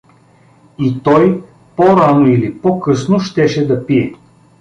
И 0.79 0.99
той— 1.03 1.43
по-рано 1.75 2.27
или 2.27 2.57
по-късно— 2.57 3.19
щеше 3.19 3.67
да 3.67 3.85
пие. 3.85 4.15